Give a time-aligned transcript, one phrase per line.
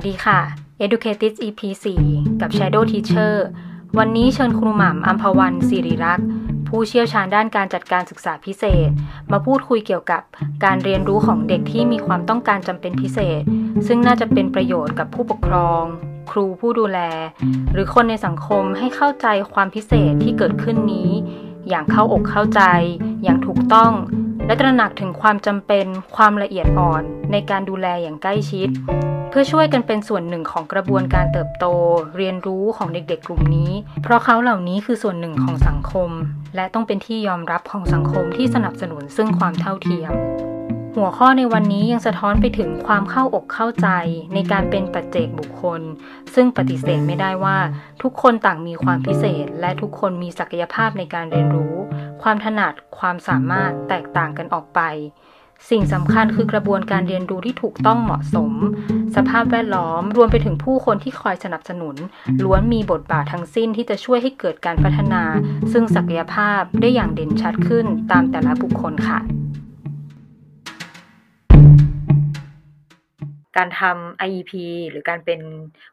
[0.00, 0.40] วัสดีค่ะ
[0.84, 1.60] Educated EP
[2.00, 3.34] 4 กับ Shadow Teacher
[3.98, 6.28] วันนี้เชิญครูหม่ำอัมพวันศิริรักษ์
[6.68, 8.90] ผู้เชี่ยวชาญด้านการจัดการศึกษาพิเศษ
[9.32, 10.22] มาพูดคุยเกี่ยวกับ
[10.64, 13.42] การเรียนรู้ของเด็กที่มีความต้องการจำเป็นพิเศษ
[13.86, 15.82] ซึ่งน่าจะเป็นประโยชน์กับผู้ปกครอง
[16.30, 17.00] ครูผู้ดูแล
[17.72, 21.10] หรือคนในสังคมให้เข้าใจความพิเศษที่เกิดขึ้นนี้
[21.68, 22.62] อย่างเข้าอกเข้าใจ
[23.22, 23.92] อย่างถูกต้อง
[24.48, 27.02] และตระหนักถึงความจำเป็นความละเอียดอ่อน
[27.32, 28.68] ในการดูแลอย่างใกล้ชิด
[29.30, 31.66] เพื่อช่วยกันเป็นส่วนหนึ่งของกระบวนการเติบโต
[32.16, 33.70] เรียนรู้ของเด็กๆ กลุ่มนี้
[34.02, 36.10] เพราะเขาเหล่านี้คือส่วนหนึ่งของสังคม
[36.56, 40.12] และต้องเป็นที่ยอมรับของสังคมที่สนับสนุนซึ่งความเท่าเทียม
[40.98, 43.88] หัวข้อในวันนี้ยังสะท้อนไปถึงความเข้าอกเข้าใจ
[44.34, 45.80] ในการเป็นปัจเจกบุคคล
[46.34, 47.58] ซึ่งปฏิเสธไม่ได้ว่า
[48.02, 51.74] ทุกคนต่างมีความพิเศษ และทุกคนมีศักยภาพในการเรียนรู้
[52.22, 54.80] ความถนัดความสามารถแตกต่างกันออกไป
[55.70, 58.52] สิ่งสำคัญคือกระบวนการเรียนรู้ที่ถูกต้องเหมาะสม
[59.16, 61.96] สภาพแวดล้อมรวมไปถึงผู้คนที่คอยสนับสนุน
[62.44, 65.22] ล้วนมีบทบาททั้งสิ้นที่จะช่วยให้เกิดการพัฒนา
[65.72, 69.20] ซึ่งศักยภาพได้อย่างเด่นชัดขึ้นตามแต่ละบุคคลค่ะ
[73.56, 74.52] การทำ IEP
[74.90, 75.40] หรือการเป็น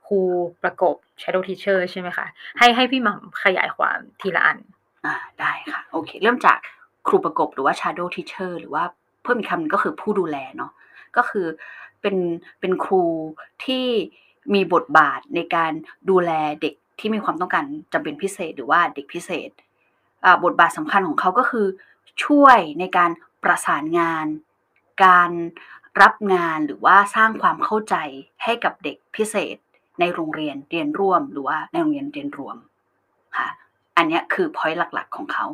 [0.08, 0.20] ครู
[0.64, 2.26] ประกบ Shadow Teacher ใช่ไหมคะ
[2.58, 4.58] ให้ให้พี่หม่ำขยายความทีละอัน
[5.06, 6.58] อ่าได้ค่ะ โอเค เริ่มจาก
[7.08, 8.84] ครูประกบหรือว่า shadow teacher หรือว่า
[9.24, 10.72] เพิ่มอีกคำก็คือผู้ดูแลเนาะ
[11.18, 11.48] ก็คือ
[12.02, 12.16] เป็น
[12.60, 13.04] เป็นครู
[13.66, 13.86] ที่
[14.54, 15.72] มีบทบาทในการ
[16.10, 19.50] ดูแลเด็กที่มีความต้องการจำเป็นพิเศษหรือว่าเด็กพิเศษ
[20.44, 21.68] บทบาทสำคัญของเขาก็คือ
[22.26, 23.12] ช่วยในการ
[23.44, 24.26] ประสานงาน
[25.04, 25.32] การ
[26.02, 27.96] รับงานหรือว่าสร้างความเข้าใจ
[28.44, 29.58] ให้กับเด็กพิเศษ
[30.00, 32.58] ในโรงเรียนเรียนร่วม หรือว่าในโรงเรียนเรียนรวม
[33.38, 33.48] ค่ะ
[33.98, 35.46] อันเนี้ยคือพอยต์หลักๆของเขา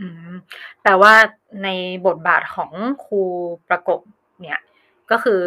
[0.00, 0.34] อืม
[0.84, 1.12] แต่ว่า
[1.64, 1.68] ใน
[2.06, 2.70] บทบาทของ
[3.04, 3.22] ครู
[3.68, 4.00] ประกบ
[4.42, 4.60] เนี่ย
[5.10, 5.42] ก็คือ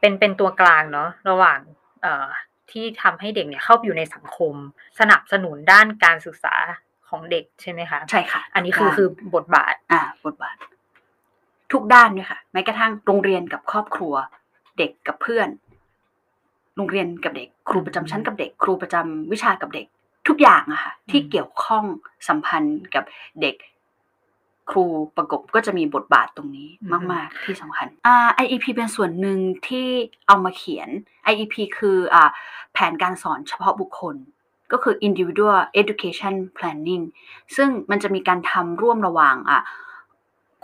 [0.00, 1.58] เป็นเป็นตัวกลางเนาะระหว่าง
[2.02, 2.26] เอ่อ
[2.70, 4.54] ที่ทำให้เด็กเนี่ยเข้าไปอยู่ในสังคม
[5.00, 6.54] สนับสนุนด้านการศึกษา
[7.08, 10.56] ของเด็กใช่ไหมคะ ใช่ค่ะ อันนี้คือทุกด้าคือบทบาท อ่า บทบาท
[11.72, 14.14] ทุกด้านด้วยค่ะแม้กระทั่งโรงเรียนกับครอบครัว
[14.78, 15.48] เด็กกับเพื่อน
[16.76, 19.86] โรงเรียนกับเด็ก ครูประจำชั้นกับเด็ก ครูประจำวิชากับเด็ก
[20.28, 21.84] ทุกอย่างอะค่ะที่เกี่ยวข้อง
[22.28, 23.04] สัมพันธ์กับ
[23.42, 23.56] เด็ก
[24.70, 24.84] ครู
[25.16, 29.38] ประกบก็จะมีบทบาทตรงนี้อือฮึมาก ๆ ที่สำคัญอ่า IEP เป็นส่วนหนึ่ง
[29.68, 29.88] ที่
[30.26, 30.88] เอามาเขียน
[31.30, 32.30] IEP คืออ่า
[32.72, 34.16] แผนการสอนเฉพาะบุคคล
[34.72, 37.04] ก็คือ individual education planning
[37.56, 39.62] ซึ่งมันจะมีการทำร่วมระหว่างอะ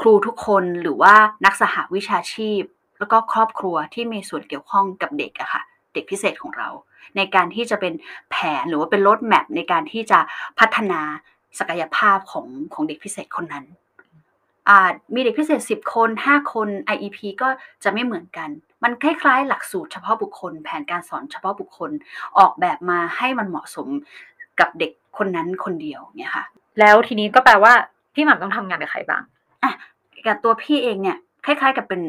[0.03, 1.15] ครูทุกคนหรือว่า
[1.45, 2.63] นักสหวิชาชีพ
[2.99, 5.63] แล้วก็ครอบครัวที่มีส่วนเกี่ยวข้องกับเด็กอะค่ะ
[5.95, 6.69] เด็กพิเศษของเรา
[7.17, 7.93] ในการที่จะเป็น
[8.31, 10.19] แผนหรือว่าเป็นรถแมพในการที่จะ
[10.59, 11.01] พัฒนา
[11.59, 13.65] ศักยภาพของของเด็กพิเศษคนนั้น
[14.69, 17.49] อ่ามีเด็กพิเศษ 10 คน 5 คน IEP ก็
[17.85, 18.49] จะไม่เหมือนกัน
[18.83, 21.91] มันคล้ายๆ หลักสูตรเฉพาะบุคคล แผนการสอนเฉพาะบุคคล
[22.39, 23.89] ออกแบบมาให้มันเหมาะสม
[24.61, 26.45] กับเด็กคนนั้นคนเดียวเนี่ยค่ะ
[26.81, 27.73] แล้วทีนี้ก็แปลว่า
[28.15, 29.23] พี่หม่ำต้องทำงานกับใครบ้าง
[29.63, 29.73] อะ
[30.27, 32.03] กับตัวพี่เองเนี่ยคล้ายๆ กับเป็น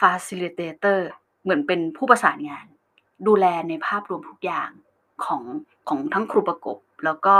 [0.00, 0.98] facilitator
[1.42, 2.66] เหมือนเป็นผู้ประสานงาน
[3.26, 4.70] ดูแลในภาพรวมทุกอย่าง
[5.24, 5.42] ของ
[5.88, 7.36] ของทั้งครูประกบ แล้วก็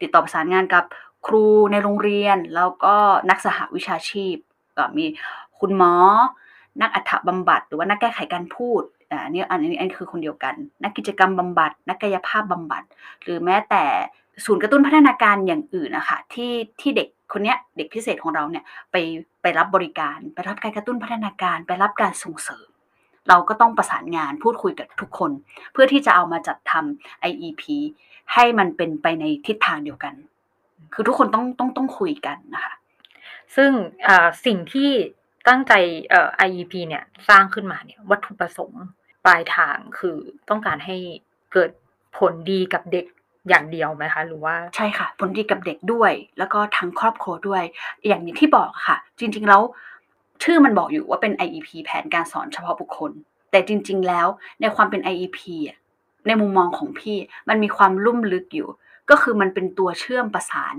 [0.00, 0.84] ติดต่อประสานงานกับ
[1.26, 2.94] ครูในโรงเรียน แล้วก็
[3.30, 4.36] นักสหวิชาชีพ
[4.78, 5.04] ก็มี
[5.60, 5.94] คุณหมอ
[6.80, 12.82] นักอัฐบำบัด หรือว่านักแก้ไขการพูดอ่าอันนี้อันนี้อันนี้คือคนเดียวกัน นักกิจกรรมบำบัด นักกายภาพบำบัด
[13.22, 13.84] หรือแม้แต่
[14.44, 18.96] ศูนย์กระตุ้นพัฒนาการอย่างอื่นนะคะที่ที่เด็กคนเนี้ยเด็กพิเศษของเราเนี่ยไป
[19.42, 22.68] ไปรับบริการไปรับการกระตุ้นพัฒนาการไปรับการส่งเสริม
[23.28, 25.30] เราก็ต้องประสานงานพูดคุยกับทุกคน
[25.72, 27.62] เพื่อที่จะเอามาจัดทำ IEP
[28.34, 30.14] ให้มันเป็นไปในทิศทางเดียวกัน
[30.94, 32.74] คือทุกคนต้องต้องต้องคุยกันนะคะ
[33.56, 33.70] ซึ่ง
[34.06, 34.90] อ่อสิ่งที่
[35.48, 35.72] ตั้งใจ
[36.12, 38.84] อ่อ IEP เนี่ยสร้างขึ้นมาเนี่ยวัตถุประสงค์
[39.24, 40.16] ปลายทางคือ
[40.50, 40.96] ต้องการให้
[41.52, 41.70] เกิด
[42.18, 43.06] ผลดีกับเด็ก
[43.48, 47.62] อย่างเดียวไหมคะ หรือว่าใช่ค่ะ ผลดีกับเด็กด้วย แล้วก็ทั้งครอบครัวด้วย
[48.06, 49.62] อย่างที่บอกค่ะ จริง ๆ แล้ว
[50.42, 53.12] ชื่อมันบอกอยู่ว่าเป็น IEP แผนการสอนเฉพาะบุคคล
[53.50, 54.26] แต่จริง ๆ แล้ว
[54.60, 55.78] ในความเป็น IEP อะ
[56.26, 57.16] ในมุมมองของพี่
[57.48, 58.68] มันมีความลุ่มลึกอยู่
[59.10, 60.74] ก็คือมันเป็นตัวเชื่อมประสาน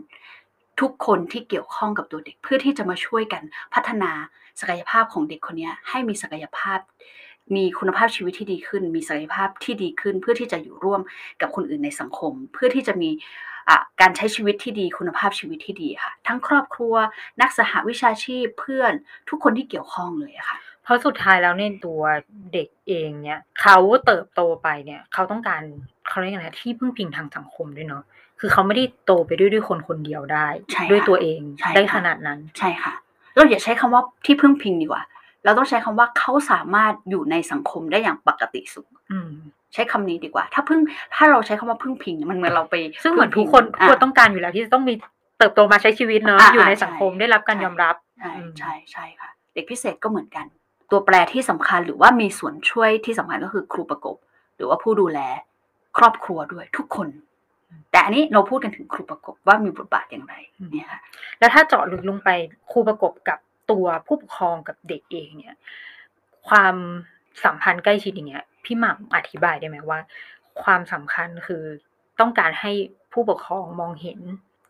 [0.81, 3.43] ทุกคนที่เกี่ยวข้องกับตัวเด็กเพื่อที่จะมาช่วยกัน
[3.73, 4.11] พัฒนา
[4.59, 6.79] ศักยภาพของเด็กคนนี้ให้มีศักยภาพ
[7.55, 11.01] มีคุณภาพชีวิตที่ดีขึ้น มีศักยภาพที่ดีขึ้น เพื่อที่จะอยู่ร่วม
[11.41, 13.09] กับคนอื่นในสังคม เพื่อที่จะมี
[13.69, 16.95] อะการใช้ชีวิตที่ดี คุณภาพชีวิตที่ดีค่ะ ทั้งครอบครัว
[17.41, 18.91] นักสหวิชาชีพเพื่อน
[19.29, 22.01] ทุกคนที่เกี่ยวข้องเลยอะค่ะเพราะสุดท้ายแล้วเนี่ยตัว
[22.53, 25.61] เด็กเองเนี่ยเขาเติบโตไปเนี่ยเขาต้องการ
[26.09, 28.03] เขาเรียกอะไรนะที่พึ่งพิงทางสังคมด้วยเนาะ
[28.39, 32.93] คือเขาไม่ได้โตไปด้วยด้วยคนคนเดียวได้ใช่ค่ะด้วยตัวเองใช่ได้ค่ะขนาดนั้นใช่ค่ะ
[33.35, 35.01] เราอย่าใช้คำว่าที่พึ่งพิงดีกว่า
[35.43, 39.31] เราต้องใช้คำว่าเขาสามารถอยู่ในสังคมได้อย่างปกติสุขอืม
[39.73, 40.79] ใช้คำนี้ดีกว่า ถ้าพึ่ง
[41.15, 44.93] ถ้าเราใช้คำว่าพึ่งพิงมันเหมือนเราไป ซึ่งเหมือนทุกคนอะควรต้องการอยู่แล้วที่จะต้องมี
[45.37, 50.45] เติบโตมาใช้ชีวิตเนอะอ่าอยู่ในใช่สังคมได้รับการใช่ยอมรับใช่อืมใช่ใช่ค่ะ เด็กพิเศษก็เหมือนกัน
[50.91, 54.17] ตัวแปรที่สำคัญหรือว่ามีส่วนช่วยที่สำคัญก็คือครูประกบ
[54.55, 55.19] หรือว่าผู้ดูแล
[55.97, 57.07] ครอบครัวด้วยทุกคน
[57.91, 60.33] แต่อันนี้เราพูดกันถึงครูประกบว่ามีบทบาทอย่างไร
[60.71, 60.99] เนี่ยค่ะ
[61.39, 62.29] แล้วถ้าเจาะลึกลงไป
[62.71, 63.39] ครูประกบกับ
[63.73, 65.57] ตัวผู้ปกครองกับเด็กเองเนี่ย
[66.47, 66.75] ความ
[67.43, 69.99] สัมพันธ์ใกล้ชิดอย่างเงี้ยพี่หม่ำอธิบายได้ไหมว่า
[70.63, 71.63] ความสำคัญคือ
[72.19, 72.71] ต้องการให้
[73.13, 74.19] ผู้ปกครองมองเห็น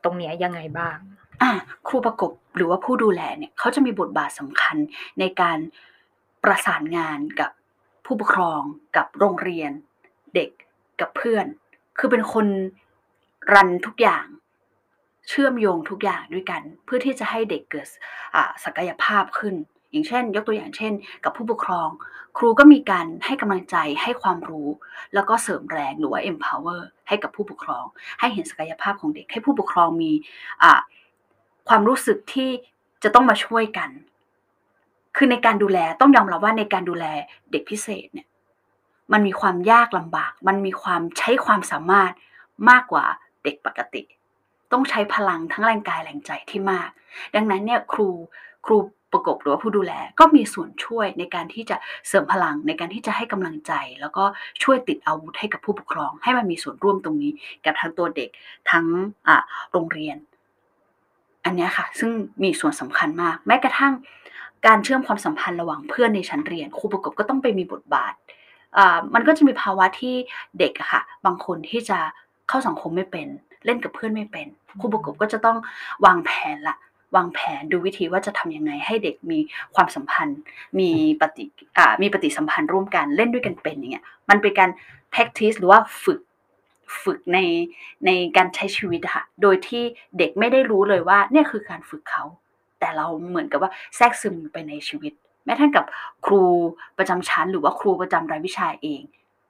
[0.03, 0.97] ตรงเนี้ยยังไงบ้าง
[1.41, 1.51] อะ
[1.88, 4.77] ครูประกบหรือว่าผู้ดูแลเนี่ยเขาจะมีบทบาทสำคัญ
[5.19, 5.57] ในการ
[6.44, 7.51] ประสานงานกับ
[8.05, 8.61] ผู้ปกครอง
[8.97, 9.71] กับโรงเรียน
[10.35, 10.50] เด็ก
[11.00, 11.45] กับเพื่อน
[11.97, 12.47] คือเป็นคน
[13.53, 14.25] รันทุกอย่าง
[15.30, 17.88] เชื่อมโยงทุกอย่างด้วยกัน เพื่อที่จะให้เด็กเกิด
[18.64, 19.56] ศักยภาพขึ้น
[19.92, 20.94] อย่างเช่น ยกตัวอย่างเช่น
[21.24, 21.90] กับผู้ปกครอง
[22.38, 24.70] ครูก็มีการให้กำลังใจให้ความรู้
[25.14, 27.86] แล้วก็เสริมแรงหรือว่า empower ให้กับผู้ปกครอง
[28.20, 30.12] ให้เห็นศักยภาพของเด็ก ให้ผู้ปกครองมี
[31.70, 32.50] ความรู้สึกที่
[33.04, 33.90] จะต้องมาช่วยกัน
[35.18, 37.06] คือในการดูแลต้องยอมรับว่าในการดูแล
[37.52, 38.28] เด็กพิเศษเนี่ย
[39.14, 42.12] มันมีความยากลำบาก มันมีความใช้ความสามารถ
[42.70, 43.06] มากกว่า
[43.44, 44.04] เด็กปกติ
[44.74, 46.90] ต้องใช้พลังทั้งแรงกายแรงใจที่มาก
[47.36, 48.10] ดังนั้นเนี่ยครู
[48.66, 48.78] ครู
[49.12, 51.78] ประกบหรือว่าผู้ดูแลก็มีส่วนช่วยในการที่จะ
[52.08, 54.24] เสริมพลังในการที่จะให้กำลังใจ แล้วก็
[54.64, 57.31] ช่วยติดอาวุธให้กับผู้ปกครอง ให้มันมีส่วนร่วมตรงนี้
[57.66, 58.30] กับทั้งตัวเด็ก
[58.72, 58.86] ทั้ง
[59.28, 59.38] อ่า
[59.72, 60.18] โรงเรียน
[61.46, 62.12] อันนี้ค่ะ ซึ่ง
[62.44, 63.94] มีส่วนสำคัญมาก แม้กระทั่ง
[64.68, 68.14] การเชื่อมความสัมพันธ์ระหว่างเพื่อนในชั้นเรียน ครูประกบก็ต้องไปมีบทบาท
[68.78, 70.16] อ่ามันก็จะมีภาวะที่
[70.60, 72.00] เด็กอะค่ะ บางคนที่จะ
[72.50, 73.28] เข้าสังคมไม่เป็น
[73.65, 74.48] เล่นกับเพื่อนไม่เป็น
[74.80, 75.57] ครูประกบก็จะต้อง
[76.06, 76.77] วางแผนละ
[77.15, 79.39] วางแผนดูวิธีว่าจะทำยังไงให้เด็กมี
[79.75, 80.39] ความสัมพันธ์
[80.80, 80.89] มี
[81.21, 81.44] ปฏิ
[81.77, 84.69] อ่ามีปฏิสัมพันธ์ร่วมกันเล่นด้วยกันเป็นอย่างเงี้ยมันเป็นการ
[85.13, 86.19] practice หรือว่าฝึก
[87.04, 87.39] ฝึกใน
[88.06, 89.83] ในการใช้ชีวิตค่ะ โดยที่
[90.18, 92.24] เด็กไม่ได้รู้เลยว่าเนี่ยคือการฝึกเขา
[92.80, 95.13] แต่เราเหมือนกับว่าแทรกซึมไปในชีวิต
[95.45, 95.86] แม้ทั้งกับ
[96.25, 96.44] ครู
[96.98, 99.01] ประจำชั้น หรือว่าครูประจำรายวิชาเอง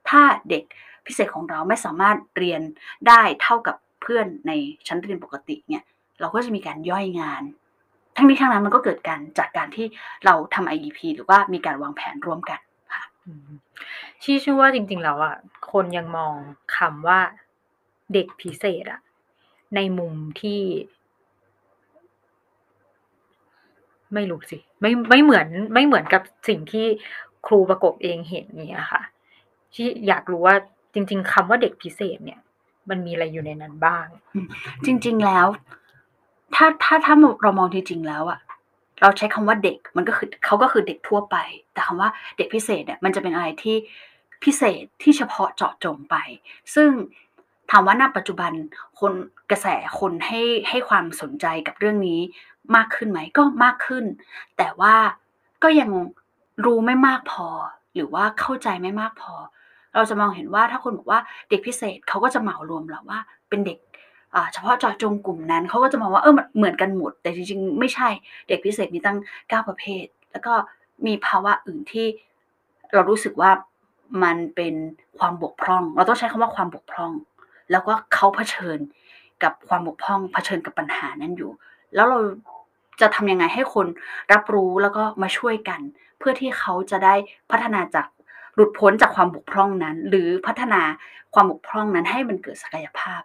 [0.10, 0.63] ถ้าเด็ก
[1.06, 2.62] พิเศษของเราไม่สามารถเรียน
[3.07, 4.51] ได้เท่ากับ เพื่อนใน
[4.88, 5.83] ชั้นเรียนปกติเนี่ย
[6.19, 7.44] เราก็จะมีการย่อยงาน
[8.15, 9.85] ทั้งนี้ทั้งนั้นมันก็เกิดการจากการที่
[10.25, 12.59] เราทำ IEP หรือว่ามีการวางแผนร่วมกัน
[12.94, 13.51] ค่ะอืม
[14.23, 15.35] ที่ชื่อว่าจริงๆแล้วอะ
[15.71, 16.33] คนยังมอง
[16.77, 17.19] คำว่า
[18.13, 19.01] เด็กพิเศษอะ
[19.75, 20.61] ในมุมที่
[24.13, 26.85] ไม่รู้สิ ไม่ไม่เหมือนไม่เหมือนกับสิ่งที่
[27.47, 29.03] ครูประกบเองเห็นเนี่ยค่ะ
[29.73, 30.55] ที่อยากรู้ว่า
[30.94, 32.39] จริง ๆคำว่าเด็กพิเศษเนี่ย
[32.89, 34.06] มันมีอะไรอยู่ในนั้นบ้าง
[34.85, 35.47] จริง ๆแล้ว
[36.56, 38.39] ถ้าถ้าถ้าเรามองจริงๆแล้วอะ
[39.01, 41.35] เราใช้คำว่าเด็กมันก็คือเขาก็คือเด็กทั่วไป
[41.74, 43.75] แต่คำว่าเด็กพิเศษเนี่ยมันจะเป็นอะไรที่
[44.44, 46.15] พิเศษที่เฉพาะเจาะจงไป
[46.75, 46.89] ซึ่ง
[47.71, 48.51] ถามว่าณปัจจุบัน
[49.00, 49.13] คน
[49.51, 49.68] กระแส
[50.00, 52.19] คนให้ให้ความสนใจกับเรื่องนี้
[52.75, 54.06] มากขึ้นไหมก็มากขึ้น
[54.57, 54.95] แต่ว่า
[55.63, 55.89] ก็ยัง
[56.65, 57.47] รู้ไม่มากพอ
[57.95, 59.33] หรือว่าเข้าใจไม่มากพอ
[59.95, 61.19] เราจะมองเห็นว่าถ้าคนบอกว่า
[61.50, 63.19] เด็กพิเศษเขาก็จะเหมารวมเราว่า
[63.50, 63.78] เป็นเด็ก
[64.54, 68.10] เฉพาะเจาะจงกลุ่มนั้นเขาก็จะมองว่าเออเหมือนกันหมด แต่จริงๆ ไม่ใช่
[68.48, 69.18] เด็กพิเศษมีตั้ง
[69.50, 70.54] เก้าประเภท แล้วก็
[71.06, 72.08] มีภาวะอื่นที่
[72.94, 73.51] เรารู้สึกว่า
[74.24, 74.74] มันเป็น
[75.20, 77.12] ความบกพร่อง เราต้องใช้คำว่าความบกพร่อง
[77.72, 78.79] แล้วก็เขาเผชิญ
[79.44, 81.51] กับความบกพร่อง เผชิญกับปัญหานั้นอยู่
[81.96, 82.20] แล้วเรา
[83.01, 83.88] จะทำยังไงให้คน
[84.34, 85.82] รับรู้แล้วก็มาช่วยกัน
[86.20, 87.15] เพื่อที่เขาจะได้
[87.51, 88.08] พัฒนาจาก
[88.55, 90.81] หลุดพ้นจากความบกพร่องนั้น หรือพัฒนา
[91.33, 93.22] ความบกพร่องนั้นให้มันเกิดศักยภาพ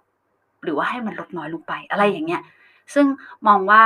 [0.62, 2.42] หรือว่าให้มันลดน้อยลงไปอะไรอย่างเงี้ย
[2.94, 3.06] ซึ่ง
[3.46, 3.82] มองว่า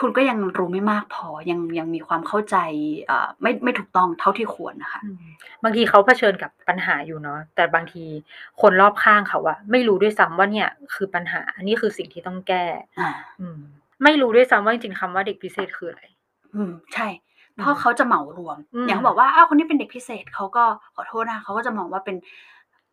[0.00, 2.56] คุณก็ยังรู้ไม่มากพอยังยังมีความเข้าใจ
[3.10, 5.16] อ่าไม่ไม่ถูกต้องเท่าที่ควรนะคะอืม
[5.62, 8.04] บางทีเขาเผชิญกับปัญหาอยู่เนาะแต่บางที
[8.60, 12.64] คนรอบข้างเขาอะไม่รู้ด้วยซ้ำว่าเนี่ย คือปัญหาอันนี้คือสิ่งที่ต้องแก้
[13.00, 13.58] อ่า อืม
[14.04, 16.02] ไม่รู้ด้วยซ้ำว่าจริงๆคำว่าเด็กพิเศษคืออะไร
[16.54, 17.08] อืม ใช่
[17.60, 22.16] เพราะเขาจะเหมารวมอืมอย่างเขาบอกว่าอ้าวคนนี้เป็นเด็กพิเศษเขาก็ขอโทษนะเขาก็จะมองว่าเป็น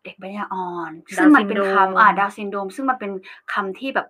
[0.04, 3.12] เด็กปัญญาอ่อน ซึ่งมันเป็นคำอ่าดาวซินโดม ซึ่งมันเป็น
[3.52, 4.08] คำที่แบบ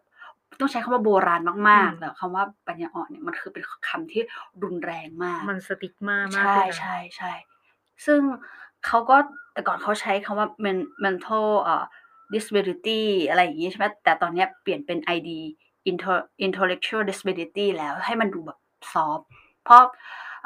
[0.61, 4.23] ต้องใช้คำว่าโบราณมากๆแต่คำว่าปัญญาอ่อนเนี่ยมันคือเป็นคำที่
[4.63, 7.33] รุนแรงมาก มันสติกมามากใช่เลยนะใช่ใช่
[8.07, 8.21] ซึ่ง
[8.87, 9.17] เขาก็
[9.53, 11.85] แต่ก่อนเขาใช้คำว่า men- mental เอ่อ
[12.35, 15.31] disability อะไรอย่างงี้ใช่ไหมแต่ตอนเนี้ยเปลี่ยนเป็น ID
[15.91, 18.59] inter- intellectual disability แล้วให้มันดูแบบ
[18.93, 19.21] ซอฟ
[19.65, 19.83] เพราะ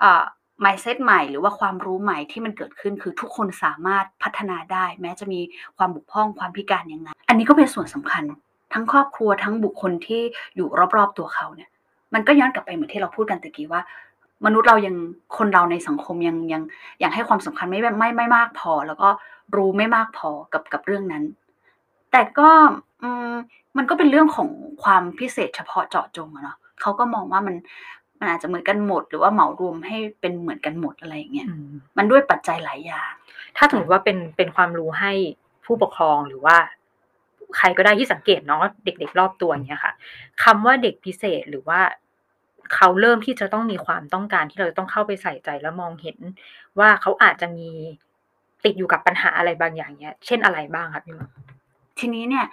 [0.02, 0.25] อ่า
[0.64, 5.40] mindset ใหม่หรือว่าความรู้ใหม่ที่มันเกิดขึ้นคือทุกคนสามารถพัฒนาได้ แม้จะมี
[5.76, 8.25] ความบุกพร่องความพิการยังไงอันนี้ก็เป็นส่วนสำคัญ
[8.73, 10.23] ทั้งครอบครัวทั้งบุคคลที่
[10.57, 11.71] อยู่รอบๆตัวเขาเนี่ย
[12.14, 13.83] มันก็ย้อนกลับไปเหมือนที่เราพูดกันตะกี้ว่า
[14.47, 14.97] มนุษย์เรายัง
[15.37, 16.62] คนเราในสังคมยังยัง
[17.02, 19.09] ยังให้ความสำคัญไม่ไม่ไม่มากพอ แล้วก็
[19.57, 21.25] รู้ไม่มากพอกับกับเรื่องนั้น
[22.12, 22.50] แต่ก็
[23.02, 23.33] อืม
[23.76, 24.49] มันก็เป็นเรื่องของ
[24.83, 27.55] ความพิเศษเฉพาะเจาะจงอะเนาะเขาก็มองว่ามัน
[28.18, 33.12] มันอาจจะเหมือนกันหมด หรือว่าเหมารวมให้เป็นเหมือนกันหมดอะไรอย่างเงี้ยอืมมันด้วยปัจจัยหลายอย่าง
[33.56, 35.12] ถ้าสมมติว่าเป็นเป็นความรู้ให้
[35.64, 36.56] ผู้ปกครองหรือว่า
[37.56, 39.92] ใครก็ได้ที่สังเกตเนาะเด็ก ๆ รอบตัวเนี้ยค่ะ
[40.44, 41.80] คำว่าเด็กพิเศษหรือว่า
[42.75, 46.18] เขาเริ่มที่จะต้องมีความต้องการที่เราจะต้องเข้าไปใส่ใจแล้วมองเห็น
[46.78, 47.68] ว่าเขาอาจจะมี
[48.64, 51.28] ติดอยู่กับปัญหาอะไรบางอย่างเนี้ย เช่นอะไรบ้างครับพี่หมอ
[51.98, 52.46] ทีนี้เนี่ย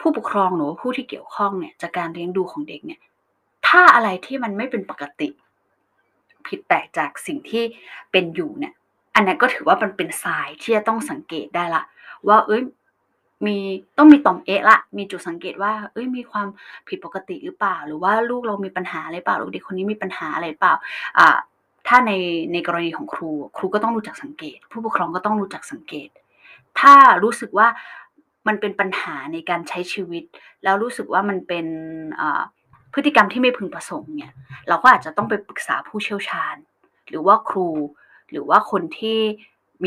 [0.00, 3.00] ผู้ปกครองหรือว่าผู้ที่เกี่ยวข้องเนี่ยจากการเลี้ยงดูของเด็กเนี่ย
[3.76, 5.28] ถ้าอะไรที่มันไม่เป็นปกติ
[6.46, 7.64] ผิดแปลกจากสิ่งที่
[8.12, 8.72] เป็นอยู่เนี่ย
[9.14, 11.82] อันนั้นก็ถือว่ามันเป็นทรายที่จะต้องสังเกตได้ละ
[12.28, 12.62] ว่า เอ้ย
[13.46, 13.56] มี
[13.98, 16.48] ต้องมีต่อมเอะละมีจุดสังเกตว่า เอ้ยมีความ
[16.88, 20.74] ผิดปกติหรือเปล่า หรือว่าลูกเรามีปัญหาอะไรเปล่าลูกเด็กคนนี้มีปัญหาอะไรเปล่า
[21.18, 21.36] อ่า
[21.88, 22.12] ถ้าใน
[22.52, 26.08] ในกรณีของครู ครูก็ต้องรู้จักสังเกต ผู้ปกครองก็ต้องรู้จักสังเกต
[26.80, 27.68] ถ้ารู้สึกว่า
[28.46, 30.24] มันเป็นปัญหาในการใช้ชีวิต
[30.64, 31.66] แล้วรู้สึกว่ามันเป็น
[32.20, 32.42] อ่า
[32.94, 34.32] พฤติกรรมที่ไม่พึงประสงค์เนี่ย
[34.68, 36.56] เราก็อาจจะต้องไปปรึกษาผู้เชี่ยวชาญ
[37.08, 37.68] หรือว่าครู
[38.30, 39.20] หรือว่าคนที่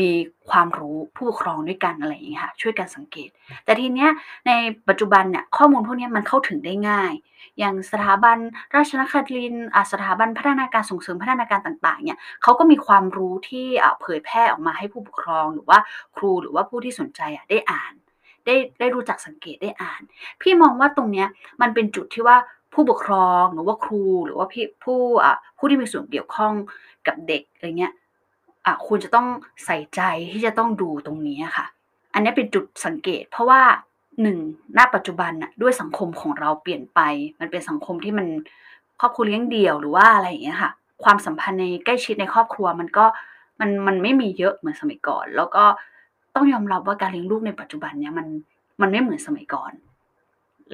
[0.08, 0.10] ี
[0.50, 3.28] ความรู้ผู้ปกครองด้วยกันอะไรอย่างเงี้ยค่ะช่วยกันสังเกต
[3.64, 4.10] แต่ทีเนี้ย
[4.46, 4.52] ใน
[4.88, 7.12] ปัจจุบันเนี่ยข้อมูลพวกนี้มันเข้าถึงได้ง่าย
[7.58, 8.38] อย่างสถาบัน
[8.74, 13.66] ราชนคริน์สถาบันพัฒนาการส่งเสริมพัฒนาการต่างๆเนี่ยเขาก็มีความรู้ที่
[14.00, 15.78] เผยแพร่ออกมาให้ผู้ปกครอง หรือว่า
[16.16, 17.92] ครูหรือว่าผู้ที่สนใจอะได้อ่าน
[18.46, 20.00] ได้ได้รู้จักสังเกตได้อ่าน
[20.42, 21.28] พี่มองว่าตรงเนี้ย
[21.60, 22.36] มันเป็นจุดที่ว่า
[22.72, 26.52] ผู้ปกครองหรือว่าครูหรือว่าพี่ผู้อะผู้ที่มีส่วนเกี่ยวข้อง
[27.06, 27.92] กับเด็กอะไรเงี้ย
[28.66, 29.26] อะคุณจะต้อง
[29.64, 30.00] ใส่ใจ
[30.32, 31.66] ที่จะต้องดูตรงนี้ค่ะ
[32.14, 33.62] อันนี้เป็นจุดสังเกต เพราะว่า
[34.22, 34.38] หนึ่ง
[34.78, 37.00] ณปัจจุบันน่ะด้วยสังคมของเราเปลี่ยนไป
[37.40, 38.26] มันเป็นสังคมที่มัน
[39.00, 40.70] ครอบครัวเลี้ยงเดี่ยวหรือว่าอะไรอย่างเงี้ยค่ะ
[41.04, 43.06] ความสัมพันธ์ในใกล้ชิดในครอบครัวมันก็
[43.60, 45.64] มันมันไม่มีเยอะเหมือนสมัยก่อน แล้วก็
[46.34, 48.26] ต้องยอมรับว่าการเลี้ยงลูกในปัจจุบันเนี้ยมัน
[48.80, 49.72] มันไม่เหมือนสมัยก่อน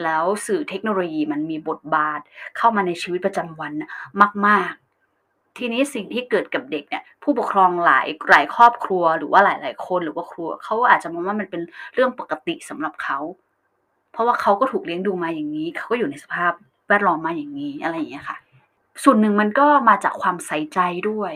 [0.02, 2.20] แล้วสื่อเทคโนโลยีมันมีบทบาท
[2.56, 3.90] เข้ามาในชีวิตประจำวันน่ะ
[4.46, 4.72] มาก
[5.16, 11.62] ๆ ทีนี้สิ่งที่เกิดกับเด็กเนี่ยผู้ปกครองหลายหลายครอบครัวหรือว่าหลาย ๆ คนหรือว่าครัวเขาอาจจะมองว่ามันเป็น
[11.94, 13.18] เรื่องปกติสำหรับเขา
[14.12, 16.52] เพราะว่าเขาก็ถูกเลี้ยงดูมาอย่างนี้ เขาก็อยู่ในสภาพ
[16.88, 18.36] แวดล้อมมาอย่างนี้อะไรอย่างเงี้ยค่ะ
[19.04, 20.78] ส่วนหนึ่งมันก็มาจากความใส่ใจ
[21.10, 21.32] ด้วย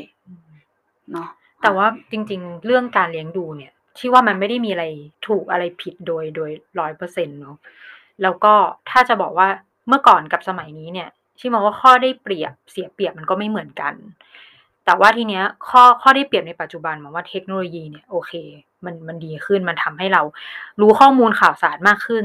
[1.12, 1.28] เนาะ
[1.62, 4.84] แต่ว่าจริง ๆ เรื่องการเลี้ยงดูเนี่ยที่ว่ามันไม่ได้มีอะไร
[5.26, 6.50] ถูกอะไรผิดโดยโดย
[6.80, 7.56] ร้อยเปอร์เซ็นต์เนาะ
[8.22, 8.54] แล้วก็
[8.90, 9.48] ถ้าจะบอกว่า
[9.88, 11.08] เมื่อก่อนกับสมัยนี้เนี่ย
[11.38, 13.94] ที่มองว่าข้อได้เปรียบเสียเปรียบมันก็ไม่เหมือนกัน
[14.84, 18.32] แต่ว่าทีเนี้ยข้อข้อได้เปรียบในปัจจุบันมองว่าเทคโนโลยีเนี่ยโอเค
[18.84, 20.22] มันมันดีขึ้นมันทำให้เรา
[20.80, 22.25] รู้ข้อมูลข่าวสารมากขึ้น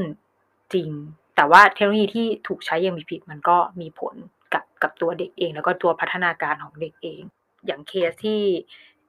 [0.74, 0.90] จริง
[1.36, 4.14] แต่ว่าเทคโนโลยีที่ถูกใช้อย่างมีผิดมันก็มีผล
[4.52, 7.22] กับกับตัวเด็กเอง แล้วก็ตัวพัฒนาการของเด็กเอง
[7.66, 8.40] อย่างเคสที่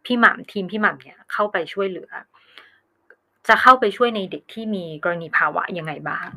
[0.06, 2.10] พี่หม่ำทีมพี่หม่ำเนี่ยเข้าไปช่วยเหลือ
[3.48, 6.30] จะเข้าไปช่วยในเด็กที่มีกรณีภาวะยังไงบ้าง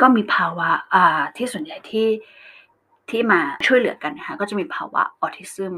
[0.00, 2.08] ก็มีภาวะอ่าที่ส่วนใหญ่ที่
[3.10, 5.74] ที่มาช่วยเหลือกันนะคะก็จะมีภาวะออทิซึม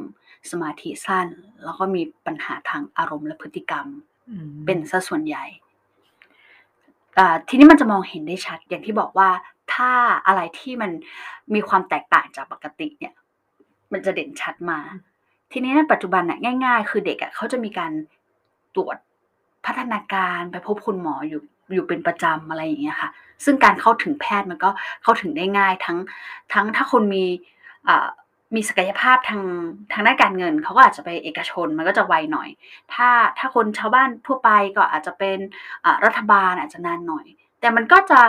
[0.50, 1.26] สมาธิสั้น
[1.64, 3.86] แล้วก็มีปัญหาทางอารมณ์และพฤติกรรม
[4.30, 5.44] อืมเป็นซะส่วนใหญ่
[7.18, 9.28] อ่าทีนี้มันจะมองเห็นได้ชัด อย่างที่บอกว่า
[9.74, 9.90] ถ้า
[10.26, 10.90] อะไรที่มัน
[11.54, 13.14] มีความแตกต่างจากปกติเนี่ย
[13.92, 14.78] มันจะเด่นชัดมา
[15.52, 17.92] ทีนี้ในปัจจุบันน่ะง่าย ๆ คือเด็กอะเขาจะมีการ
[18.74, 18.96] ตรวจ
[19.66, 21.42] พัฒนาการไปพบคุณหมออยู่
[21.72, 23.10] อยู่เป็นประจำอะไรอย่างเงี้ยค่ะ
[23.44, 24.70] ซึ่งการเข้าถึงแพทย์มันก็
[25.02, 25.98] เข้าถึงได้ง่ายทั้ง
[26.52, 27.24] ทั้งถ้าคนมี
[27.88, 28.06] อ่า
[28.54, 29.42] มีศักยภาพทาง
[29.92, 32.48] ทางด้านการเงินเขาก็อาจจะไปเอกชนมันก็จะไวหน่อย
[32.94, 33.08] ถ้า
[33.38, 35.38] ถ้าคนชาวบ้านทั่วไปก็อาจจะเป็น
[35.84, 37.26] อ่ารัฐบาลอาจจะนานหน่อย
[37.60, 38.20] แต่มันก็จะ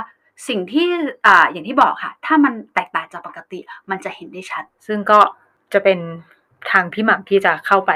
[0.47, 0.87] สิ่งที่
[1.25, 5.19] อ่าอย่างที่บอกค่ะ ถ้ามันแตกต่างจากปกติมันจะเห็นได้ชัด ซึ่งก็
[5.73, 5.99] จะเป็น
[6.71, 7.91] ทางพี่หม่ำที่จะเข้าไป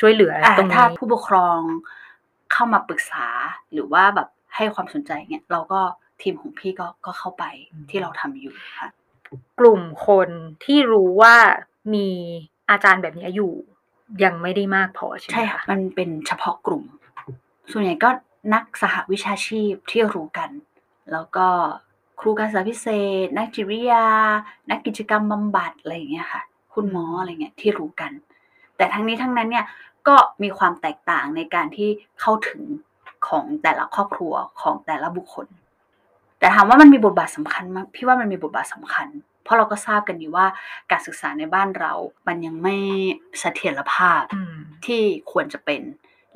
[0.00, 1.58] ช่วยเหลืออ่าตรงถ้านี้ผู้ปกครอง
[2.52, 3.26] เข้ามาปรึกษา
[3.72, 5.80] หรือว่าแบบ ให้ความสนใจเนี่ยเราก็
[6.22, 8.88] ทีมของพี่ก็ก็เข้าไปอืมที่เราทำอยู่ค่ะ
[9.60, 10.28] กลุ่มคน
[10.64, 11.34] ที่รู้ว่า
[11.94, 12.08] มี
[12.70, 13.52] อาจารย์แบบนี้อยู่
[14.24, 16.84] ยังไม่ได้มากพอใช่ไหมใช่ค่ะคะมันเป็นเฉพาะกลุ่ม
[17.72, 18.10] ส่วนใหญ่ก็
[18.54, 20.50] นักสหวิชาชีพที่รู้กัน
[21.12, 21.46] แล้วก็
[22.20, 22.86] ครูการศึกษาพิเศ
[23.24, 24.06] ษ นักจิตวิทยา
[24.70, 26.42] นักกิจกรรมบำบัดอะไรอย่างเงี้ยค่ะ
[26.74, 28.12] คุณหมออะไรเงี้ยที่รู้กัน
[28.76, 29.66] แต่ทั้งนี้ทั้งนั้นเนี่ย
[30.08, 31.88] ก็มีความแตกต่างในการที่
[32.20, 32.62] เข้าถึง
[33.28, 35.46] ของแต่ละครอบครัวของแต่ละบุคคล
[36.38, 39.08] แต่ถามว่ามันมีบทบาทสำคัญไหมพี่ว่ามันมีบทบาทสำคัญ
[39.44, 40.46] เพราะเราก็ทราบกันดีว่า
[40.90, 41.92] การศึกษาในบ้านเรา
[42.26, 42.76] มันยังไม่
[43.38, 44.56] เสถียรภาพอืม
[44.86, 45.82] ที่ควรจะเป็น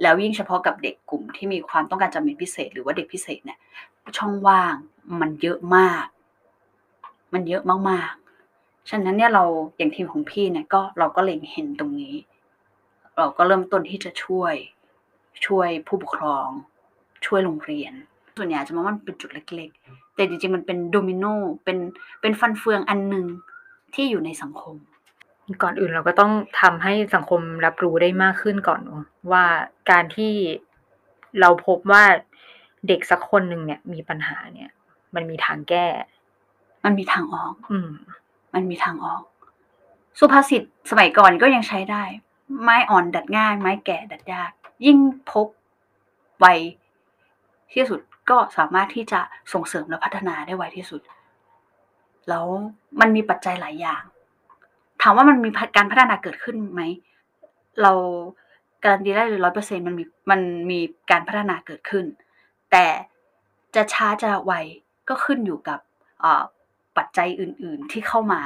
[0.02, 3.58] แล้วยิ่งเฉพาะกับเด็กกลุ่มที่มีความต้องการจำเป็นพิเศษ หรือว่าเด็กพิเศษเนี่ย
[4.18, 4.74] ช่องว่าง
[5.20, 6.04] มันเยอะมาก
[7.32, 8.12] มันเยอะมาก
[8.90, 9.44] ฉะนั้นเนี่ยเรา
[9.76, 12.14] อย่างทีมของพี่เนี่ยก็เราก็เล็งเห็นตรงนี้
[13.16, 14.54] เราก็เริ่มต้นที่จะช่วย
[15.46, 16.48] ช่วยผู้ปกครอง
[17.26, 17.92] ช่วยโรงเรียน
[18.38, 21.24] ส่วนใหญ่จะมองว่ามันเป็นจุดเล็กๆ แต่จริงๆ มันเป็นโดมิโน
[21.64, 21.78] เป็น
[22.20, 23.26] เป็นฟันเฟืองอันหนึ่ง
[23.94, 24.76] ที่อยู่ในสังคม
[25.62, 29.44] ก่อนอื่นเราก็ต้องทำให้สังคมรับรู้ได้มากขึ้นก่อนเนอะว่า
[29.90, 30.32] การที่
[31.40, 32.04] เราพบว่า
[32.88, 34.70] เด็กสักคนหนึ่งเนี่ย มีปัญหาเนี่ย
[35.14, 35.86] มันมีทางแก้
[36.84, 37.90] มันมีทางออก อืม
[38.54, 39.22] มันมีทางออก
[40.18, 42.02] สุภาษิตสมัยก่อนก็ยังใช้ได้
[42.62, 44.50] ไม้อ่อนดัดง่าย ไม้แก่ดัดยาก
[44.86, 44.98] ยิ่ง
[45.30, 45.46] พบ
[46.38, 46.46] ไว
[47.74, 48.00] ที่สุด
[48.30, 49.20] ก็สามารถที่จะ
[49.52, 51.02] ส่งเสริมและพัฒนาได้ไวที่สุด
[52.28, 52.46] แล้ว
[53.00, 54.02] มันมีปัจจัยหลายอย่าง
[55.02, 56.82] ถามว่ามันมีการพัฒนาเกิดขึ้นไหม
[57.82, 57.92] เรา
[58.82, 62.04] การันตีได้เลยร้อยเปอร์เซ็นมันมีมันมีการพัฒนาเกิดขึ้น
[62.72, 62.86] แต่
[63.74, 64.52] จะช้าจะไว
[65.08, 65.80] ก็ขึ้นอยู่กับ
[66.96, 68.42] ปัจจัยอื่น ๆที่เข้ามา